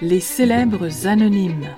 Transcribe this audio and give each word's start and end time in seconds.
Les 0.00 0.20
célèbres 0.20 1.06
anonymes. 1.06 1.68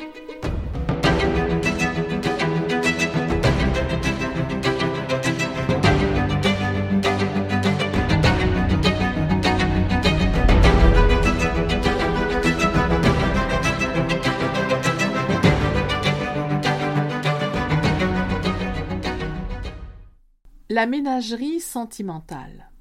La 20.70 20.86
ménagerie 20.86 21.60
sentimentale. 21.60 22.73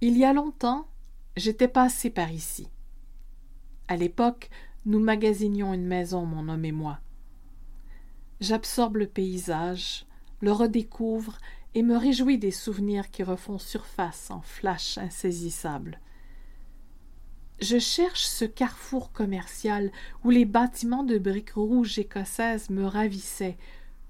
Il 0.00 0.16
y 0.16 0.24
a 0.24 0.32
longtemps, 0.32 0.86
j'étais 1.36 1.66
passé 1.66 2.08
par 2.08 2.30
ici. 2.30 2.68
À 3.88 3.96
l'époque, 3.96 4.48
nous 4.86 5.00
magasinions 5.00 5.74
une 5.74 5.86
maison, 5.86 6.24
mon 6.24 6.48
homme 6.48 6.64
et 6.64 6.70
moi. 6.70 7.00
J'absorbe 8.40 8.98
le 8.98 9.08
paysage, 9.08 10.06
le 10.40 10.52
redécouvre 10.52 11.38
et 11.74 11.82
me 11.82 11.96
réjouis 11.96 12.38
des 12.38 12.52
souvenirs 12.52 13.10
qui 13.10 13.24
refont 13.24 13.58
surface 13.58 14.30
en 14.30 14.40
flash 14.40 14.98
insaisissables. 14.98 15.98
Je 17.60 17.80
cherche 17.80 18.24
ce 18.24 18.44
carrefour 18.44 19.10
commercial 19.10 19.90
où 20.22 20.30
les 20.30 20.44
bâtiments 20.44 21.02
de 21.02 21.18
briques 21.18 21.54
rouges 21.54 21.98
écossaises 21.98 22.70
me 22.70 22.84
ravissaient, 22.84 23.58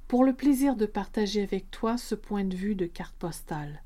pour 0.07 0.23
le 0.23 0.35
plaisir 0.35 0.77
de 0.77 0.85
partager 0.85 1.43
avec 1.43 1.71
toi 1.71 1.97
ce 1.97 2.15
point 2.15 2.45
de 2.45 2.55
vue 2.55 2.75
de 2.75 2.85
carte 2.85 3.17
postale. 3.17 3.83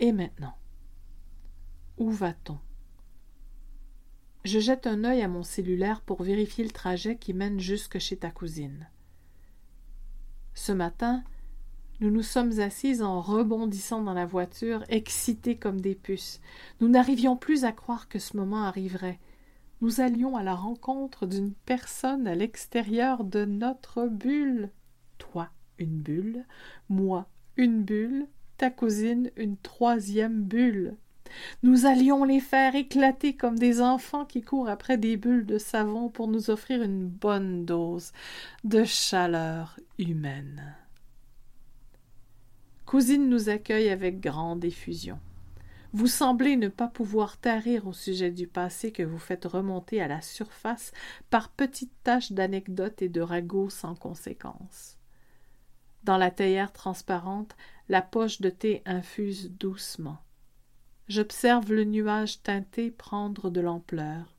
Et 0.00 0.12
maintenant, 0.12 0.54
où 1.98 2.10
va-t-on? 2.10 2.58
Je 4.44 4.58
jette 4.58 4.86
un 4.86 5.04
œil 5.04 5.22
à 5.22 5.28
mon 5.28 5.42
cellulaire 5.42 6.00
pour 6.02 6.22
vérifier 6.22 6.64
le 6.64 6.70
trajet 6.70 7.16
qui 7.16 7.32
mène 7.32 7.60
jusque 7.60 7.98
chez 7.98 8.16
ta 8.16 8.30
cousine. 8.30 8.88
Ce 10.54 10.72
matin, 10.72 11.24
nous 12.00 12.10
nous 12.10 12.22
sommes 12.22 12.60
assises 12.60 13.02
en 13.02 13.20
rebondissant 13.20 14.02
dans 14.02 14.12
la 14.12 14.26
voiture, 14.26 14.84
excités 14.88 15.56
comme 15.56 15.80
des 15.80 15.94
puces. 15.94 16.40
Nous 16.80 16.88
n'arrivions 16.88 17.36
plus 17.36 17.64
à 17.64 17.72
croire 17.72 18.08
que 18.08 18.18
ce 18.18 18.36
moment 18.36 18.64
arriverait 18.64 19.18
nous 19.84 20.00
allions 20.00 20.34
à 20.34 20.42
la 20.42 20.54
rencontre 20.54 21.26
d'une 21.26 21.52
personne 21.52 22.26
à 22.26 22.34
l'extérieur 22.34 23.22
de 23.22 23.44
notre 23.44 24.06
bulle. 24.06 24.70
Toi, 25.18 25.50
une 25.78 26.00
bulle, 26.00 26.46
moi, 26.88 27.28
une 27.58 27.82
bulle, 27.82 28.26
cousine, 28.70 29.30
une 29.36 29.56
troisième 29.56 30.42
bulle. 30.42 30.96
Nous 31.62 31.86
allions 31.86 32.24
les 32.24 32.40
faire 32.40 32.74
éclater 32.74 33.34
comme 33.34 33.58
des 33.58 33.80
enfants 33.80 34.24
qui 34.24 34.42
courent 34.42 34.68
après 34.68 34.98
des 34.98 35.16
bulles 35.16 35.46
de 35.46 35.58
savon 35.58 36.08
pour 36.08 36.28
nous 36.28 36.50
offrir 36.50 36.82
une 36.82 37.06
bonne 37.06 37.64
dose 37.64 38.12
de 38.62 38.84
chaleur 38.84 39.78
humaine. 39.98 40.74
Cousine 42.86 43.28
nous 43.28 43.48
accueille 43.48 43.88
avec 43.88 44.20
grande 44.20 44.64
effusion. 44.64 45.18
Vous 45.92 46.08
semblez 46.08 46.56
ne 46.56 46.68
pas 46.68 46.88
pouvoir 46.88 47.38
tarir 47.38 47.86
au 47.86 47.92
sujet 47.92 48.32
du 48.32 48.48
passé 48.48 48.90
que 48.90 49.04
vous 49.04 49.18
faites 49.18 49.44
remonter 49.44 50.02
à 50.02 50.08
la 50.08 50.20
surface 50.20 50.92
par 51.30 51.50
petites 51.50 51.94
taches 52.02 52.32
d'anecdotes 52.32 53.00
et 53.00 53.08
de 53.08 53.20
ragots 53.20 53.70
sans 53.70 53.94
conséquence. 53.94 54.98
Dans 56.02 56.18
la 56.18 56.30
théière 56.30 56.72
transparente, 56.72 57.56
la 57.88 58.02
poche 58.02 58.40
de 58.40 58.50
thé 58.50 58.82
infuse 58.86 59.50
doucement. 59.50 60.18
J'observe 61.08 61.72
le 61.72 61.84
nuage 61.84 62.42
teinté 62.42 62.90
prendre 62.90 63.50
de 63.50 63.60
l'ampleur. 63.60 64.36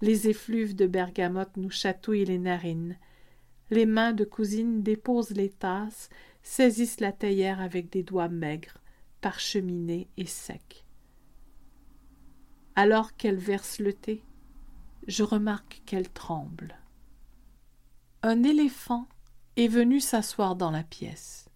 Les 0.00 0.28
effluves 0.28 0.74
de 0.74 0.86
bergamote 0.86 1.56
nous 1.56 1.70
chatouillent 1.70 2.24
les 2.24 2.38
narines. 2.38 2.96
Les 3.70 3.86
mains 3.86 4.12
de 4.12 4.24
cousine 4.24 4.82
déposent 4.82 5.32
les 5.32 5.50
tasses, 5.50 6.08
saisissent 6.42 7.00
la 7.00 7.12
théière 7.12 7.60
avec 7.60 7.90
des 7.90 8.02
doigts 8.02 8.28
maigres 8.28 8.80
parcheminé 9.20 10.08
et 10.16 10.26
sec. 10.26 10.84
Alors 12.74 13.16
qu'elle 13.16 13.36
verse 13.36 13.78
le 13.78 13.92
thé, 13.92 14.24
je 15.06 15.22
remarque 15.22 15.82
qu'elle 15.84 16.08
tremble. 16.08 16.76
Un 18.22 18.42
éléphant 18.42 19.06
est 19.56 19.68
venu 19.68 20.00
s'asseoir 20.00 20.56
dans 20.56 20.70
la 20.70 20.82
pièce. 20.82 21.49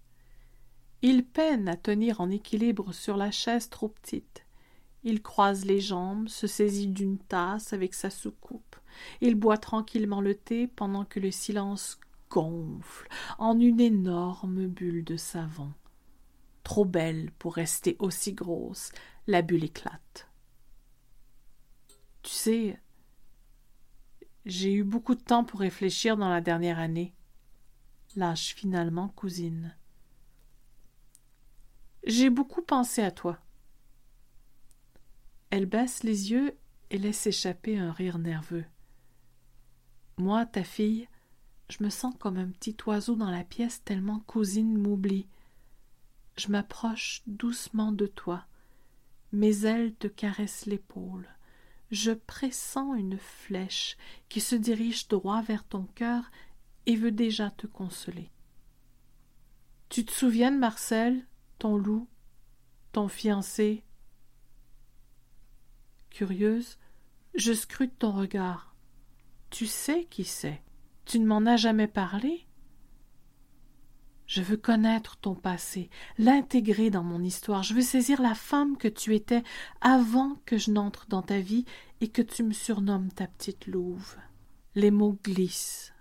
Il 1.06 1.22
peine 1.22 1.68
à 1.68 1.76
tenir 1.76 2.22
en 2.22 2.30
équilibre 2.30 2.94
sur 2.94 3.18
la 3.18 3.30
chaise 3.30 3.68
trop 3.68 3.88
petite. 3.88 4.46
Il 5.02 5.20
croise 5.20 5.66
les 5.66 5.78
jambes, 5.78 6.28
se 6.28 6.46
saisit 6.46 6.86
d'une 6.88 7.18
tasse 7.18 7.74
avec 7.74 7.92
sa 7.92 8.08
soucoupe. 8.08 8.76
Il 9.20 9.34
boit 9.34 9.58
tranquillement 9.58 10.22
le 10.22 10.34
thé 10.34 10.66
pendant 10.66 11.04
que 11.04 11.20
le 11.20 11.30
silence 11.30 12.00
gonfle 12.30 13.06
en 13.38 13.60
une 13.60 13.82
énorme 13.82 14.66
bulle 14.66 15.04
de 15.04 15.18
savon. 15.18 15.74
Trop 16.62 16.86
belle 16.86 17.30
pour 17.32 17.56
rester 17.56 17.96
aussi 17.98 18.32
grosse, 18.32 18.90
la 19.26 19.42
bulle 19.42 19.64
éclate. 19.64 20.30
Tu 22.22 22.30
sais, 22.30 22.80
j'ai 24.46 24.72
eu 24.72 24.84
beaucoup 24.84 25.14
de 25.14 25.20
temps 25.20 25.44
pour 25.44 25.60
réfléchir 25.60 26.16
dans 26.16 26.30
la 26.30 26.40
dernière 26.40 26.78
année. 26.78 27.12
Lâche 28.16 28.54
finalement, 28.54 29.08
cousine. 29.08 29.76
J'ai 32.06 32.30
beaucoup 32.30 32.62
pensé 32.62 33.02
à 33.02 33.10
toi. 33.10 33.38
Elle 35.50 35.66
baisse 35.66 36.02
les 36.02 36.32
yeux 36.32 36.56
et 36.90 36.98
laisse 36.98 37.26
échapper 37.26 37.78
un 37.78 37.92
rire 37.92 38.18
nerveux. 38.18 38.64
Moi, 40.18 40.46
ta 40.46 40.64
fille, 40.64 41.08
je 41.70 41.82
me 41.82 41.90
sens 41.90 42.14
comme 42.18 42.36
un 42.36 42.48
petit 42.48 42.76
oiseau 42.86 43.16
dans 43.16 43.30
la 43.30 43.44
pièce 43.44 43.82
tellement 43.84 44.20
cousine 44.20 44.76
m'oublie 44.76 45.26
je 46.36 46.48
m'approche 46.48 47.22
doucement 47.26 47.92
de 47.92 48.06
toi. 48.06 48.44
Mes 49.32 49.66
ailes 49.66 49.94
te 49.94 50.06
caressent 50.06 50.66
l'épaule. 50.66 51.28
Je 51.90 52.12
pressens 52.12 52.94
une 52.94 53.18
flèche 53.18 53.96
qui 54.28 54.40
se 54.40 54.56
dirige 54.56 55.08
droit 55.08 55.42
vers 55.42 55.64
ton 55.64 55.84
cœur 55.94 56.30
et 56.86 56.96
veut 56.96 57.12
déjà 57.12 57.50
te 57.50 57.66
consoler. 57.66 58.30
Tu 59.88 60.04
te 60.04 60.12
souviens 60.12 60.50
Marcel, 60.50 61.24
ton 61.58 61.76
loup, 61.76 62.08
ton 62.92 63.08
fiancé 63.08 63.84
Curieuse, 66.10 66.78
je 67.34 67.52
scrute 67.52 67.98
ton 67.98 68.12
regard. 68.12 68.76
Tu 69.50 69.66
sais 69.66 70.04
qui 70.04 70.24
c'est. 70.24 70.62
Tu 71.04 71.18
ne 71.18 71.26
m'en 71.26 71.44
as 71.46 71.56
jamais 71.56 71.88
parlé 71.88 72.46
je 74.26 74.40
veux 74.40 74.56
connaître 74.56 75.16
ton 75.16 75.34
passé, 75.34 75.90
l'intégrer 76.18 76.90
dans 76.90 77.02
mon 77.02 77.22
histoire. 77.22 77.62
Je 77.62 77.74
veux 77.74 77.82
saisir 77.82 78.22
la 78.22 78.34
femme 78.34 78.76
que 78.76 78.88
tu 78.88 79.14
étais 79.14 79.42
avant 79.80 80.36
que 80.46 80.56
je 80.56 80.70
n'entre 80.70 81.06
dans 81.08 81.22
ta 81.22 81.40
vie 81.40 81.64
et 82.00 82.08
que 82.08 82.22
tu 82.22 82.42
me 82.42 82.52
surnommes 82.52 83.12
ta 83.12 83.26
petite 83.26 83.66
louve. 83.66 84.16
Les 84.74 84.90
mots 84.90 85.18
glissent 85.22 85.92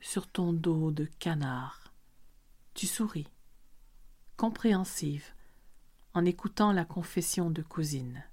sur 0.00 0.28
ton 0.28 0.52
dos 0.52 0.90
de 0.90 1.06
canard. 1.18 1.92
Tu 2.74 2.86
souris, 2.86 3.26
compréhensive, 4.40 5.34
en 6.14 6.24
écoutant 6.24 6.72
la 6.72 6.86
confession 6.86 7.50
de 7.50 7.60
cousine. 7.60 8.24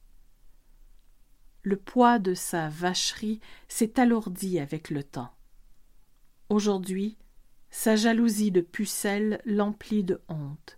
Le 1.63 1.75
poids 1.75 2.17
de 2.17 2.33
sa 2.33 2.69
vacherie 2.69 3.41
s'est 3.67 3.99
alourdi 3.99 4.57
avec 4.57 4.89
le 4.89 5.03
temps. 5.03 5.35
Aujourd'hui, 6.47 7.17
sa 7.69 7.97
jalousie 7.97 8.51
de 8.51 8.61
pucelle 8.61 9.41
l'emplit 9.43 10.05
de 10.05 10.21
honte. 10.29 10.77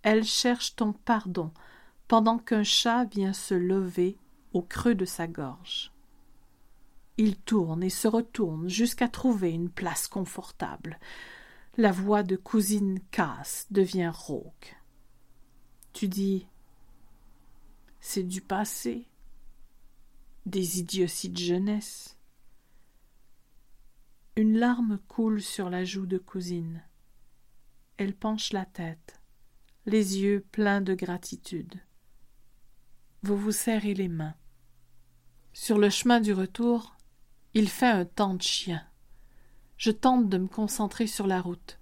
Elle 0.00 0.24
cherche 0.24 0.74
ton 0.74 0.94
pardon 0.94 1.52
pendant 2.08 2.38
qu'un 2.38 2.64
chat 2.64 3.04
vient 3.04 3.34
se 3.34 3.52
lever 3.52 4.16
au 4.54 4.62
creux 4.62 4.94
de 4.94 5.04
sa 5.04 5.26
gorge. 5.26 5.92
Il 7.18 7.36
tourne 7.36 7.82
et 7.82 7.90
se 7.90 8.08
retourne 8.08 8.70
jusqu'à 8.70 9.08
trouver 9.08 9.50
une 9.50 9.68
place 9.68 10.08
confortable. 10.08 10.98
La 11.78 11.92
voix 11.92 12.22
de 12.22 12.36
cousine 12.36 13.00
casse, 13.10 13.66
devient 13.70 14.10
rauque. 14.10 14.76
Tu 15.92 16.08
dis 16.08 16.46
C'est 18.00 18.22
du 18.22 18.40
passé, 18.40 19.06
des 20.46 20.78
idioties 20.78 21.28
de 21.28 21.36
jeunesse. 21.36 22.16
Une 24.36 24.56
larme 24.56 24.98
coule 25.06 25.42
sur 25.42 25.68
la 25.68 25.84
joue 25.84 26.06
de 26.06 26.16
cousine. 26.16 26.82
Elle 27.98 28.14
penche 28.14 28.54
la 28.54 28.64
tête, 28.64 29.20
les 29.84 30.18
yeux 30.18 30.46
pleins 30.52 30.80
de 30.80 30.94
gratitude. 30.94 31.74
Vous 33.22 33.36
vous 33.36 33.52
serrez 33.52 33.92
les 33.92 34.08
mains. 34.08 34.34
Sur 35.52 35.76
le 35.76 35.90
chemin 35.90 36.20
du 36.20 36.32
retour, 36.32 36.96
il 37.52 37.68
fait 37.68 37.84
un 37.84 38.06
temps 38.06 38.34
de 38.34 38.42
chien. 38.42 38.82
Je 39.76 39.90
tente 39.90 40.28
de 40.28 40.38
me 40.38 40.48
concentrer 40.48 41.06
sur 41.06 41.26
la 41.26 41.40
route. 41.40 41.78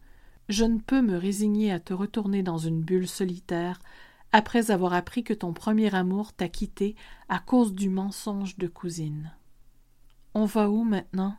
Je 0.48 0.64
ne 0.64 0.78
peux 0.78 1.00
me 1.00 1.16
résigner 1.16 1.72
à 1.72 1.80
te 1.80 1.94
retourner 1.94 2.42
dans 2.42 2.58
une 2.58 2.82
bulle 2.82 3.08
solitaire 3.08 3.80
après 4.32 4.70
avoir 4.70 4.92
appris 4.92 5.22
que 5.22 5.32
ton 5.32 5.52
premier 5.52 5.94
amour 5.94 6.32
t'a 6.32 6.48
quitté 6.48 6.96
à 7.28 7.38
cause 7.38 7.72
du 7.72 7.88
mensonge 7.88 8.56
de 8.56 8.66
cousine. 8.66 9.32
On 10.34 10.44
va 10.44 10.68
où 10.68 10.82
maintenant? 10.82 11.36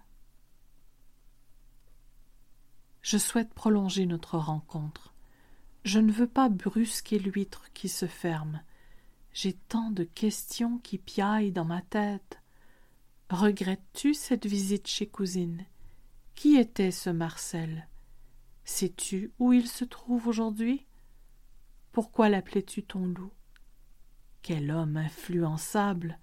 Je 3.02 3.18
souhaite 3.18 3.54
prolonger 3.54 4.06
notre 4.06 4.38
rencontre. 4.38 5.14
Je 5.84 6.00
ne 6.00 6.12
veux 6.12 6.26
pas 6.26 6.50
brusquer 6.50 7.20
l'huître 7.20 7.72
qui 7.74 7.90
se 7.90 8.08
ferme. 8.08 8.62
J'ai 9.34 9.54
tant 9.54 9.92
de 9.92 10.06
questions 10.06 10.80
qui 10.80 10.98
piaillent 10.98 11.52
dans 11.52 11.66
ma 11.66 11.82
tête. 11.82 12.40
Regrettes-tu 13.30 14.14
cette 14.14 14.46
visite 14.46 14.88
chez 14.88 15.06
cousine? 15.06 15.66
Qui 16.36 16.58
était 16.58 16.92
ce 16.92 17.10
Marcel? 17.10 17.88
Sais-tu 18.66 19.32
où 19.40 19.54
il 19.54 19.68
se 19.68 19.86
trouve 19.86 20.28
aujourd'hui? 20.28 20.86
Pourquoi 21.94 22.28
l'appelais-tu 22.28 22.84
ton 22.84 23.08
loup? 23.08 23.32
Quel 24.42 24.70
homme 24.70 24.98
influençable 24.98 26.20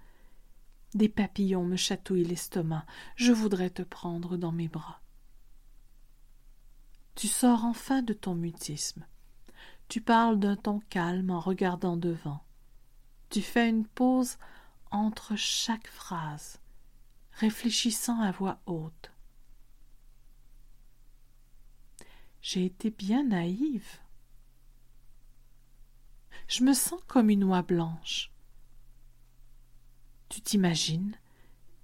Des 0.94 1.08
papillons 1.08 1.64
me 1.64 1.76
chatouillent 1.76 2.24
l'estomac. 2.24 2.84
Je 3.16 3.32
voudrais 3.32 3.70
te 3.70 3.82
prendre 3.82 4.36
dans 4.36 4.52
mes 4.52 4.68
bras. 4.68 5.00
Tu 7.14 7.26
sors 7.26 7.64
enfin 7.64 8.02
de 8.02 8.12
ton 8.12 8.34
mutisme. 8.34 9.06
Tu 9.88 10.00
parles 10.00 10.38
d'un 10.38 10.56
ton 10.56 10.80
calme 10.90 11.30
en 11.30 11.40
regardant 11.40 11.96
devant. 11.96 12.44
Tu 13.30 13.40
fais 13.40 13.68
une 13.68 13.86
pause 13.86 14.36
entre 14.90 15.36
chaque 15.36 15.88
phrase, 15.88 16.60
réfléchissant 17.32 18.20
à 18.20 18.30
voix 18.30 18.60
haute. 18.66 19.11
J'ai 22.42 22.64
été 22.64 22.90
bien 22.90 23.22
naïve. 23.22 24.00
Je 26.48 26.64
me 26.64 26.74
sens 26.74 27.00
comme 27.06 27.30
une 27.30 27.44
oie 27.44 27.62
blanche. 27.62 28.32
Tu 30.28 30.40
t'imagines, 30.40 31.16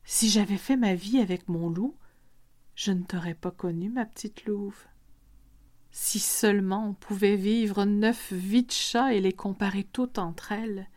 si 0.03 0.29
j'avais 0.29 0.57
fait 0.57 0.77
ma 0.77 0.97
vie 0.97 1.21
avec 1.21 1.49
mon 1.49 1.71
loup, 1.71 1.97
je 2.75 2.91
ne 2.91 3.05
t'aurais 3.05 3.35
pas 3.35 3.53
connue, 3.53 3.89
ma 3.89 4.05
petite 4.05 4.47
louve. 4.47 4.85
Si 5.93 6.19
seulement 6.19 6.89
on 6.89 6.95
pouvait 6.95 7.37
vivre 7.37 7.85
neuf 7.85 8.33
vies 8.33 8.65
de 8.65 8.73
chats 8.73 9.15
et 9.15 9.21
les 9.21 9.33
comparer 9.33 9.85
toutes 9.85 10.19
entre 10.19 10.51
elles. 10.51 10.89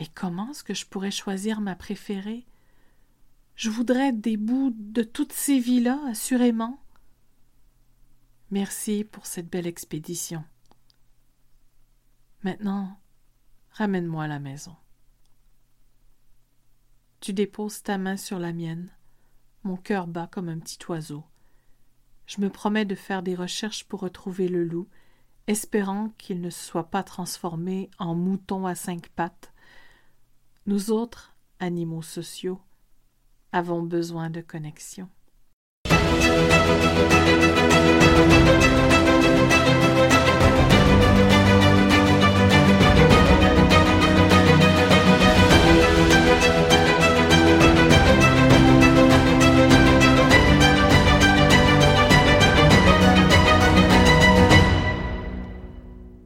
Mais 0.00 0.06
comment 0.12 0.50
est-ce 0.50 0.64
que 0.64 0.74
je 0.74 0.86
pourrais 0.86 1.12
choisir 1.12 1.60
ma 1.60 1.76
préférée? 1.76 2.44
Je 3.54 3.70
voudrais 3.70 4.12
des 4.12 4.36
bouts 4.36 4.74
de 4.76 5.04
toutes 5.04 5.32
ces 5.32 5.60
vies-là, 5.60 6.00
assurément. 6.08 6.79
Merci 8.50 9.04
pour 9.04 9.26
cette 9.26 9.48
belle 9.48 9.66
expédition. 9.66 10.44
Maintenant, 12.42 12.98
ramène-moi 13.72 14.24
à 14.24 14.28
la 14.28 14.38
maison. 14.38 14.74
Tu 17.20 17.32
déposes 17.32 17.82
ta 17.82 17.98
main 17.98 18.16
sur 18.16 18.38
la 18.38 18.52
mienne. 18.52 18.90
Mon 19.62 19.76
cœur 19.76 20.06
bat 20.06 20.26
comme 20.26 20.48
un 20.48 20.58
petit 20.58 20.78
oiseau. 20.88 21.24
Je 22.26 22.40
me 22.40 22.48
promets 22.48 22.84
de 22.84 22.94
faire 22.94 23.22
des 23.22 23.34
recherches 23.34 23.84
pour 23.84 24.00
retrouver 24.00 24.48
le 24.48 24.64
loup, 24.64 24.88
espérant 25.46 26.10
qu'il 26.18 26.40
ne 26.40 26.50
soit 26.50 26.90
pas 26.90 27.02
transformé 27.02 27.90
en 27.98 28.14
mouton 28.14 28.66
à 28.66 28.74
cinq 28.74 29.08
pattes 29.10 29.52
nous 30.66 30.90
autres, 30.90 31.34
animaux 31.58 32.02
sociaux, 32.02 32.60
avons 33.50 33.82
besoin 33.82 34.30
de 34.30 34.40
connexion. 34.40 35.08
Thank 39.50 39.84
you. 39.84 39.89